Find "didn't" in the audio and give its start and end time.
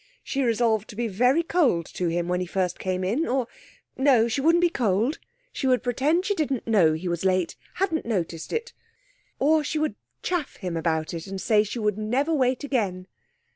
6.33-6.65